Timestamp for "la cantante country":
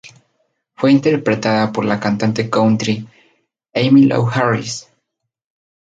1.85-3.07